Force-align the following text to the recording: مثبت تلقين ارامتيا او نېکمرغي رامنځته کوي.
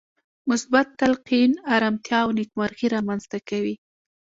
مثبت 0.49 0.87
تلقين 1.01 1.51
ارامتيا 1.75 2.17
او 2.25 2.29
نېکمرغي 2.37 2.87
رامنځته 2.95 3.37
کوي. 3.49 3.75